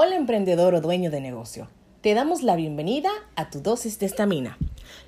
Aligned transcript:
Hola 0.00 0.14
emprendedor 0.14 0.74
o 0.76 0.80
dueño 0.80 1.10
de 1.10 1.20
negocio. 1.20 1.68
Te 2.02 2.14
damos 2.14 2.44
la 2.44 2.54
bienvenida 2.54 3.10
a 3.34 3.50
tu 3.50 3.60
dosis 3.60 3.98
de 3.98 4.06
estamina. 4.06 4.56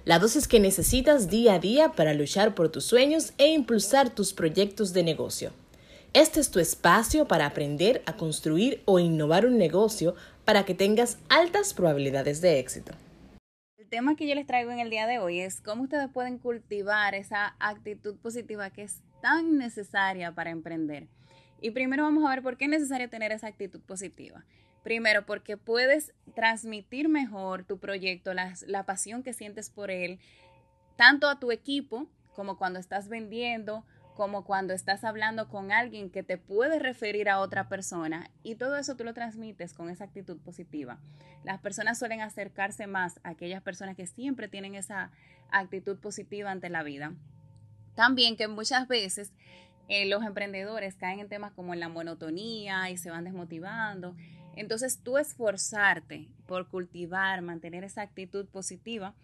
La 0.05 0.19
dosis 0.19 0.49
que 0.49 0.59
necesitas 0.59 1.31
día 1.31 1.55
a 1.55 1.59
día 1.61 1.93
para 1.93 2.13
luchar 2.13 2.57
por 2.57 2.73
tus 2.73 2.87
sueños 2.87 3.33
e 3.39 3.53
impulsar 3.53 4.11
tus 4.11 4.33
proyectos 4.33 4.93
de 4.93 5.05
negocio. 5.05 5.53
Este 6.13 6.41
es 6.41 6.51
tu 6.51 6.59
espacio 6.59 7.29
para 7.29 7.47
aprender 7.47 8.03
a 8.05 8.17
construir 8.17 8.83
o 8.85 8.99
innovar 8.99 9.47
un 9.47 9.59
negocio 9.59 10.17
para 10.45 10.65
que 10.65 10.75
tengas 10.75 11.21
altas 11.29 11.73
probabilidades 11.73 12.41
de 12.41 12.59
éxito. 12.59 12.93
El 13.79 13.89
tema 13.89 14.17
que 14.17 14.27
yo 14.27 14.35
les 14.35 14.49
traigo 14.49 14.73
en 14.73 14.81
el 14.81 14.91
día 14.91 15.07
de 15.07 15.21
hoy 15.21 15.39
es 15.39 15.61
cómo 15.61 15.85
ustedes 15.85 16.11
pueden 16.11 16.39
cultivar 16.39 17.15
esa 17.15 17.55
actitud 17.61 18.17
positiva 18.17 18.71
que 18.71 18.83
es 18.83 19.03
tan 19.23 19.57
necesaria 19.57 20.35
para 20.35 20.51
emprender. 20.51 21.07
Y 21.61 21.71
primero 21.71 22.03
vamos 22.03 22.25
a 22.25 22.31
ver 22.31 22.43
por 22.43 22.57
qué 22.57 22.65
es 22.65 22.71
necesario 22.73 23.09
tener 23.09 23.31
esa 23.31 23.47
actitud 23.47 23.81
positiva. 23.83 24.45
Primero, 24.83 25.27
porque 25.27 25.57
puedes 25.57 26.13
transmitir 26.35 27.09
mejor 27.09 27.65
tu 27.65 27.79
proyecto, 27.79 28.33
la, 28.33 28.55
la, 28.67 28.85
pasión 28.85 29.23
que 29.23 29.33
sientes 29.33 29.69
por 29.69 29.91
él, 29.91 30.19
tanto 30.97 31.29
a 31.29 31.39
tu 31.39 31.53
equipo 31.53 32.07
como 32.35 32.57
cuando 32.57 32.79
estás 32.79 33.09
vendiendo, 33.09 33.85
como 34.15 34.45
cuando 34.45 34.75
estás 34.75 35.05
hablando 35.05 35.49
con 35.49 35.73
alguien 35.73 36.11
que 36.11 36.23
te 36.23 36.37
puede 36.37 36.79
referir 36.79 37.29
a 37.29 37.41
otra 37.41 37.69
persona. 37.69 38.31
Y 38.43 38.57
todo 38.57 38.77
eso 38.77 38.97
tú 38.97 39.05
lo 39.05 39.15
transmites 39.15 39.73
con 39.73 39.89
esa 39.89 40.05
actitud 40.05 40.39
positiva. 40.39 40.99
Las 41.45 41.61
personas 41.61 41.99
suelen 41.99 42.21
acercarse 42.21 42.87
más 42.87 43.19
a 43.23 43.31
aquellas 43.31 43.63
personas 43.63 43.97
que 43.97 44.07
siempre 44.07 44.49
tienen 44.49 44.75
esa 44.75 45.11
actitud 45.51 45.99
positiva 45.99 46.51
ante 46.51 46.69
la 46.69 46.83
vida. 46.83 47.15
También 47.95 48.37
que 48.37 48.47
muchas 48.47 48.89
veces 48.89 49.33
eh, 49.89 50.07
los 50.07 50.23
emprendedores 50.23 50.95
caen 50.97 51.21
en 51.21 51.29
temas 51.29 51.53
como 51.53 51.75
la 51.75 51.89
monotonía 51.89 52.91
y 52.91 52.97
se 52.97 53.11
van 53.11 53.25
desmotivando 53.25 54.15
entonces, 54.57 55.01
tú 55.03 55.19
esforzarte 55.19 56.29
por 56.47 56.69
cultivar, 56.69 57.43
mantener 57.43 57.85
esa 57.85 58.03
actitud 58.03 58.47
positiva, 58.47 59.15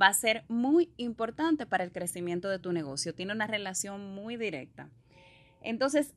va 0.00 0.08
a 0.08 0.14
ser 0.14 0.44
muy 0.48 0.92
importante 0.96 1.66
para 1.66 1.84
el 1.84 1.92
crecimiento 1.92 2.48
de 2.48 2.58
tu 2.58 2.72
negocio. 2.72 3.14
Tiene 3.14 3.32
una 3.32 3.46
relación 3.46 4.14
muy 4.14 4.36
directa. 4.36 4.88
Entonces, 5.60 6.14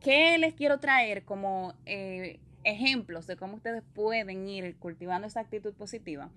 ¿qué 0.00 0.36
les 0.38 0.54
quiero 0.54 0.78
traer 0.80 1.24
como 1.24 1.74
eh, 1.86 2.40
ejemplos 2.64 3.26
de 3.26 3.36
cómo 3.36 3.56
ustedes 3.56 3.82
pueden 3.94 4.48
ir 4.48 4.76
cultivando 4.76 5.26
esa 5.26 5.40
actitud 5.40 5.74
positiva? 5.74 6.30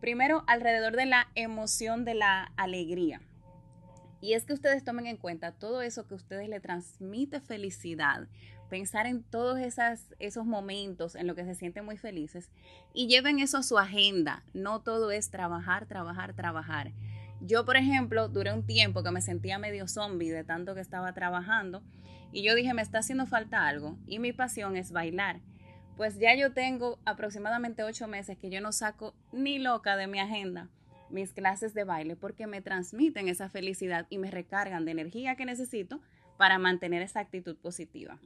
Primero, 0.00 0.42
alrededor 0.48 0.96
de 0.96 1.06
la 1.06 1.28
emoción 1.36 2.04
de 2.04 2.14
la 2.14 2.52
alegría. 2.56 3.20
Y 4.20 4.34
es 4.34 4.44
que 4.44 4.52
ustedes 4.52 4.84
tomen 4.84 5.06
en 5.06 5.16
cuenta 5.16 5.52
todo 5.52 5.82
eso 5.82 6.06
que 6.06 6.14
ustedes 6.14 6.48
le 6.48 6.60
transmite 6.60 7.40
felicidad, 7.40 8.28
pensar 8.72 9.06
en 9.06 9.22
todos 9.22 9.58
esas, 9.58 10.14
esos 10.18 10.46
momentos 10.46 11.14
en 11.14 11.26
los 11.26 11.36
que 11.36 11.44
se 11.44 11.54
sienten 11.54 11.84
muy 11.84 11.98
felices 11.98 12.48
y 12.94 13.06
lleven 13.06 13.38
eso 13.38 13.58
a 13.58 13.62
su 13.62 13.78
agenda. 13.78 14.44
No 14.54 14.80
todo 14.80 15.10
es 15.10 15.28
trabajar, 15.28 15.84
trabajar, 15.84 16.32
trabajar. 16.32 16.90
Yo, 17.42 17.66
por 17.66 17.76
ejemplo, 17.76 18.28
duré 18.28 18.50
un 18.50 18.64
tiempo 18.64 19.02
que 19.02 19.10
me 19.10 19.20
sentía 19.20 19.58
medio 19.58 19.88
zombie 19.88 20.30
de 20.30 20.42
tanto 20.42 20.74
que 20.74 20.80
estaba 20.80 21.12
trabajando 21.12 21.82
y 22.32 22.42
yo 22.42 22.54
dije, 22.54 22.72
me 22.72 22.80
está 22.80 23.00
haciendo 23.00 23.26
falta 23.26 23.68
algo 23.68 23.98
y 24.06 24.20
mi 24.20 24.32
pasión 24.32 24.74
es 24.78 24.90
bailar. 24.90 25.40
Pues 25.98 26.18
ya 26.18 26.34
yo 26.34 26.54
tengo 26.54 26.98
aproximadamente 27.04 27.82
ocho 27.82 28.08
meses 28.08 28.38
que 28.38 28.48
yo 28.48 28.62
no 28.62 28.72
saco 28.72 29.14
ni 29.32 29.58
loca 29.58 29.98
de 29.98 30.06
mi 30.06 30.18
agenda 30.18 30.70
mis 31.10 31.34
clases 31.34 31.74
de 31.74 31.84
baile 31.84 32.16
porque 32.16 32.46
me 32.46 32.62
transmiten 32.62 33.28
esa 33.28 33.50
felicidad 33.50 34.06
y 34.08 34.16
me 34.16 34.30
recargan 34.30 34.86
de 34.86 34.92
energía 34.92 35.36
que 35.36 35.44
necesito 35.44 36.00
para 36.38 36.58
mantener 36.58 37.02
esa 37.02 37.20
actitud 37.20 37.54
positiva. 37.56 38.18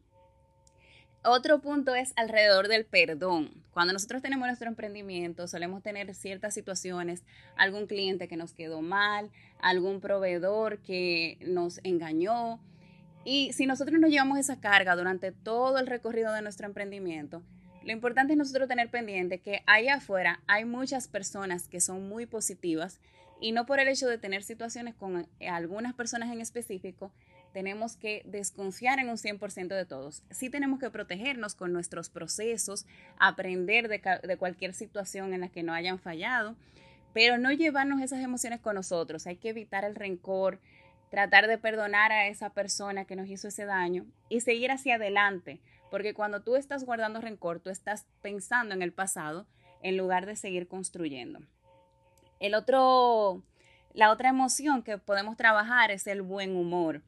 Otro 1.29 1.61
punto 1.61 1.97
es 1.97 2.13
alrededor 2.15 2.69
del 2.69 2.85
perdón. 2.85 3.51
Cuando 3.73 3.93
nosotros 3.93 4.23
tenemos 4.23 4.47
nuestro 4.47 4.69
emprendimiento, 4.69 5.49
solemos 5.49 5.83
tener 5.83 6.15
ciertas 6.15 6.55
situaciones, 6.55 7.25
algún 7.57 7.89
cliente 7.89 8.29
que 8.29 8.37
nos 8.37 8.53
quedó 8.53 8.81
mal, 8.81 9.29
algún 9.59 10.01
proveedor 10.01 10.79
que 10.79 11.37
nos 11.41 11.81
engañó. 11.83 12.61
Y 13.25 13.53
si 13.55 13.67
nosotros 13.67 13.99
nos 13.99 14.11
llevamos 14.11 14.39
esa 14.39 14.61
carga 14.61 14.95
durante 14.95 15.33
todo 15.33 15.79
el 15.79 15.89
recorrido 15.89 16.33
de 16.33 16.43
nuestro 16.43 16.69
emprendimiento, 16.69 17.43
lo 17.83 17.91
importante 17.91 18.35
es 18.35 18.39
nosotros 18.39 18.69
tener 18.69 18.89
pendiente 18.89 19.41
que 19.41 19.65
allá 19.67 19.95
afuera 19.95 20.39
hay 20.47 20.65
muchas 20.65 21.09
personas 21.09 21.67
que 21.67 21.81
son 21.81 22.09
muy 22.09 22.27
positivas 22.27 23.01
y 23.41 23.51
no 23.51 23.67
por 23.67 23.81
el 23.81 23.89
hecho 23.89 24.07
de 24.07 24.19
tener 24.19 24.45
situaciones 24.45 24.95
con 24.95 25.27
algunas 25.41 25.93
personas 25.93 26.31
en 26.33 26.41
específico, 26.41 27.11
tenemos 27.57 27.97
que 27.97 28.21
desconfiar 28.27 28.99
en 28.99 29.09
un 29.09 29.17
100% 29.17 29.69
de 29.69 29.87
todos. 29.87 30.23
Sí 30.31 30.51
tenemos 30.51 30.79
que 30.79 30.91
protegernos 30.91 31.55
con 31.55 31.73
nuestros 31.73 32.11
procesos, 32.11 32.85
aprender 33.19 33.89
de, 33.89 34.37
cualquier 34.37 34.75
situación 34.75 35.33
en 35.33 35.41
la 35.41 35.49
que 35.49 35.63
no 35.63 35.73
hayan 35.73 35.99
fallado, 35.99 36.55
pero 37.15 37.39
no 37.39 37.51
llevarnos 37.51 38.03
esas 38.03 38.23
emociones 38.23 38.61
con 38.61 38.75
nosotros. 38.75 39.27
Hay 39.27 39.37
que 39.37 39.49
evitar 39.49 39.87
el 39.87 39.95
rencor, 39.95 40.61
tratar 41.09 41.47
de 41.47 41.57
perdonar 41.57 42.13
a 42.13 42.29
esa 42.29 42.51
persona 42.51 43.07
que 43.07 43.17
nos 43.17 43.27
hizo 43.27 43.49
ese 43.49 43.65
daño 43.65 44.05
y 44.29 44.43
seguir 44.43 44.71
hacia 44.71 44.97
adelante, 44.97 45.59
porque 45.91 46.13
cuando 46.13 46.43
tú 46.43 46.57
estás 46.57 46.85
guardando 46.85 47.23
rencor, 47.23 47.61
tú 47.61 47.71
estás 47.71 48.05
pensando 48.21 48.75
en 48.75 48.83
el 48.83 48.93
pasado 48.93 49.47
en 49.83 49.97
lugar 49.97 50.27
de 50.27 50.37
seguir 50.37 50.69
construyendo. 50.69 51.41
El 52.39 52.55
otro, 52.55 53.43
la 53.95 54.11
otra 54.11 54.29
emoción 54.29 54.83
que 54.83 54.99
podemos 54.99 55.39
trabajar 55.39 55.91
es 55.91 56.07
el 56.07 56.21
buen 56.21 56.55
humor. 56.55 57.01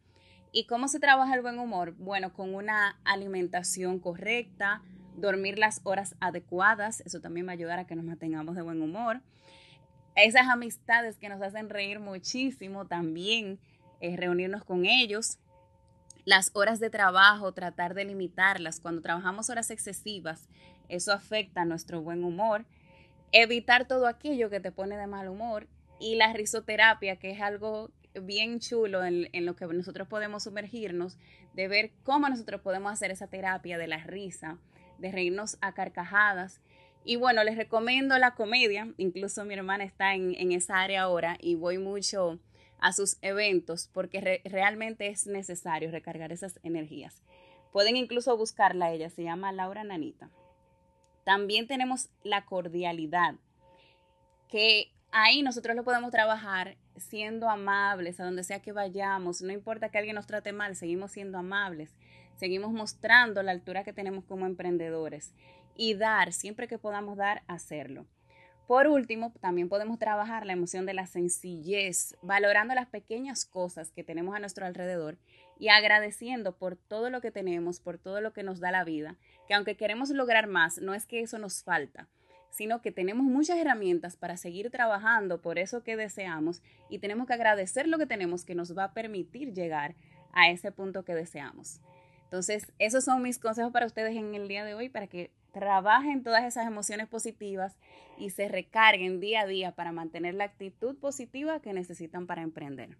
¿Y 0.52 0.66
cómo 0.66 0.88
se 0.88 1.00
trabaja 1.00 1.34
el 1.34 1.42
buen 1.42 1.58
humor? 1.58 1.94
Bueno, 1.98 2.32
con 2.32 2.54
una 2.54 2.98
alimentación 3.04 3.98
correcta, 3.98 4.82
dormir 5.16 5.58
las 5.58 5.80
horas 5.84 6.16
adecuadas, 6.20 7.02
eso 7.02 7.20
también 7.20 7.46
va 7.46 7.50
a 7.50 7.54
ayudar 7.54 7.78
a 7.78 7.86
que 7.86 7.96
nos 7.96 8.04
mantengamos 8.04 8.56
de 8.56 8.62
buen 8.62 8.80
humor. 8.80 9.20
Esas 10.16 10.48
amistades 10.48 11.16
que 11.16 11.28
nos 11.28 11.42
hacen 11.42 11.68
reír 11.68 12.00
muchísimo 12.00 12.86
también, 12.86 13.58
es 14.00 14.16
reunirnos 14.16 14.64
con 14.64 14.86
ellos. 14.86 15.38
Las 16.24 16.50
horas 16.54 16.80
de 16.80 16.90
trabajo, 16.90 17.52
tratar 17.52 17.94
de 17.94 18.04
limitarlas. 18.04 18.80
Cuando 18.80 19.02
trabajamos 19.02 19.50
horas 19.50 19.70
excesivas, 19.70 20.48
eso 20.88 21.12
afecta 21.12 21.64
nuestro 21.64 22.00
buen 22.00 22.24
humor. 22.24 22.64
Evitar 23.32 23.86
todo 23.86 24.06
aquello 24.06 24.50
que 24.50 24.60
te 24.60 24.72
pone 24.72 24.96
de 24.96 25.06
mal 25.06 25.28
humor. 25.28 25.66
Y 26.00 26.16
la 26.16 26.32
risoterapia, 26.32 27.16
que 27.16 27.30
es 27.30 27.40
algo 27.40 27.90
bien 28.20 28.60
chulo 28.60 29.04
en, 29.04 29.28
lo 29.44 29.56
que 29.56 29.66
nosotros 29.66 30.08
podemos 30.08 30.44
sumergirnos, 30.44 31.18
de 31.54 31.68
ver 31.68 31.92
cómo 32.02 32.28
nosotros 32.28 32.60
podemos 32.60 32.92
hacer 32.92 33.10
esa 33.10 33.28
terapia 33.28 33.78
de 33.78 33.86
la 33.86 33.98
risa, 34.04 34.58
de 34.98 35.10
reírnos 35.10 35.58
a 35.60 35.74
carcajadas. 35.74 36.60
Y 37.04 37.16
bueno, 37.16 37.44
les 37.44 37.56
recomiendo 37.56 38.18
la 38.18 38.34
comedia, 38.34 38.92
incluso 38.96 39.44
mi 39.44 39.54
hermana 39.54 39.84
está 39.84 40.14
en, 40.14 40.52
esa 40.52 40.80
área 40.80 41.02
ahora 41.02 41.36
y 41.40 41.54
voy 41.54 41.78
mucho 41.78 42.38
a 42.80 42.92
sus 42.92 43.18
eventos 43.22 43.88
porque 43.92 44.40
realmente 44.44 45.08
es 45.08 45.26
necesario 45.26 45.90
recargar 45.90 46.32
esas 46.32 46.60
energías. 46.62 47.22
Pueden 47.72 47.96
incluso 47.96 48.36
buscarla, 48.36 48.92
ella 48.92 49.10
se 49.10 49.22
llama 49.22 49.52
Laura 49.52 49.84
Nanita. 49.84 50.30
También 51.24 51.66
tenemos 51.66 52.08
la 52.22 52.44
cordialidad, 52.44 53.34
que 54.48 54.90
ahí 55.10 55.42
nosotros 55.42 55.76
lo 55.76 55.84
podemos 55.84 56.10
trabajar 56.10 56.76
siendo 56.96 57.48
amables 57.48 58.20
a 58.20 58.24
donde 58.24 58.44
sea 58.44 58.60
que 58.60 58.72
vayamos. 58.72 59.42
No 59.42 59.52
importa 59.52 59.88
que 59.88 59.98
alguien 59.98 60.16
nos 60.16 60.26
trate 60.26 60.52
mal, 60.52 60.76
seguimos 60.76 61.12
siendo 61.12 61.38
amables. 61.38 61.94
Seguimos 62.36 62.72
mostrando 62.72 63.42
la 63.42 63.52
altura 63.52 63.84
que 63.84 63.92
tenemos 63.92 64.24
como 64.24 64.46
emprendedores 64.46 65.34
y 65.76 65.94
dar, 65.94 66.32
siempre 66.32 66.68
que 66.68 66.78
podamos 66.78 67.16
dar, 67.16 67.42
hacerlo. 67.48 68.06
Por 68.68 68.86
último, 68.86 69.32
también 69.40 69.70
podemos 69.70 69.98
trabajar 69.98 70.44
la 70.44 70.52
emoción 70.52 70.84
de 70.84 70.92
la 70.92 71.06
sencillez, 71.06 72.16
valorando 72.20 72.74
las 72.74 72.86
pequeñas 72.86 73.46
cosas 73.46 73.90
que 73.90 74.04
tenemos 74.04 74.36
a 74.36 74.40
nuestro 74.40 74.66
alrededor 74.66 75.16
y 75.58 75.68
agradeciendo 75.68 76.56
por 76.56 76.76
todo 76.76 77.08
lo 77.08 77.22
que 77.22 77.30
tenemos, 77.30 77.80
por 77.80 77.98
todo 77.98 78.20
lo 78.20 78.34
que 78.34 78.42
nos 78.42 78.60
da 78.60 78.70
la 78.70 78.84
vida, 78.84 79.16
que 79.46 79.54
aunque 79.54 79.76
queremos 79.76 80.10
lograr 80.10 80.48
más, 80.48 80.78
no 80.78 80.92
es 80.92 81.06
que 81.06 81.20
eso 81.20 81.38
nos 81.38 81.64
falta, 81.64 82.08
sino 82.50 82.82
que 82.82 82.92
tenemos 82.92 83.24
muchas 83.24 83.58
herramientas 83.58 84.16
para 84.16 84.36
seguir 84.36 84.70
trabajando 84.70 85.40
por 85.40 85.58
eso 85.58 85.82
que 85.82 85.96
deseamos 85.96 86.62
y 86.88 86.98
tenemos 86.98 87.26
que 87.26 87.34
agradecer 87.34 87.88
lo 87.88 87.98
que 87.98 88.06
tenemos 88.06 88.44
que 88.44 88.54
nos 88.54 88.76
va 88.76 88.84
a 88.84 88.92
permitir 88.94 89.52
llegar 89.52 89.94
a 90.32 90.50
ese 90.50 90.72
punto 90.72 91.04
que 91.04 91.14
deseamos. 91.14 91.80
Entonces, 92.24 92.70
esos 92.78 93.04
son 93.04 93.22
mis 93.22 93.38
consejos 93.38 93.72
para 93.72 93.86
ustedes 93.86 94.14
en 94.14 94.34
el 94.34 94.48
día 94.48 94.64
de 94.64 94.74
hoy, 94.74 94.88
para 94.88 95.06
que 95.06 95.30
trabajen 95.52 96.22
todas 96.22 96.44
esas 96.44 96.66
emociones 96.66 97.08
positivas 97.08 97.74
y 98.18 98.30
se 98.30 98.48
recarguen 98.48 99.18
día 99.18 99.42
a 99.42 99.46
día 99.46 99.72
para 99.72 99.92
mantener 99.92 100.34
la 100.34 100.44
actitud 100.44 100.96
positiva 100.98 101.60
que 101.60 101.72
necesitan 101.72 102.26
para 102.26 102.42
emprender. 102.42 102.90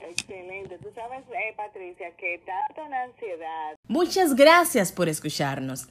Excelente. 0.00 0.78
Tú 0.78 0.88
sabes, 0.94 1.24
eh, 1.28 1.54
Patricia, 1.56 2.10
que 2.16 2.38
tanto 2.38 2.88
la 2.88 3.04
ansiedad. 3.04 3.76
Muchas 3.86 4.34
gracias 4.34 4.92
por 4.92 5.08
escucharnos. 5.08 5.88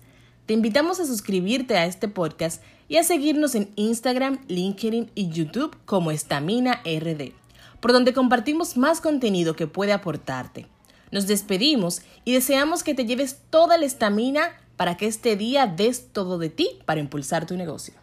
Te 0.51 0.56
invitamos 0.56 1.00
a 1.00 1.06
suscribirte 1.06 1.77
a 1.77 1.86
este 1.86 2.09
podcast 2.09 2.62
y 2.89 2.98
a 2.98 3.06
seguirnos 3.06 3.56
en 3.56 3.71
Instagram, 3.77 4.42
LinkedIn 4.50 5.09
y 5.15 5.30
YouTube 5.30 5.77
como 5.86 6.12
Estamina 6.12 6.81
RD, 6.83 7.31
por 7.80 7.94
donde 7.94 8.12
compartimos 8.13 8.75
más 8.75 9.00
contenido 9.00 9.56
que 9.56 9.68
puede 9.68 9.94
aportarte. 9.94 10.68
Nos 11.09 11.25
despedimos 11.25 12.01
y 12.25 12.33
deseamos 12.33 12.83
que 12.83 12.94
te 12.94 13.06
lleves 13.06 13.38
toda 13.50 13.77
la 13.77 13.86
estamina 13.86 14.42
para 14.75 14.98
que 14.98 15.07
este 15.07 15.38
día 15.38 15.68
des 15.68 16.09
todo 16.12 16.38
de 16.38 16.50
ti 16.50 16.81
para 16.83 17.00
impulsar 17.00 17.45
tu 17.45 17.56
negocio. 17.56 18.00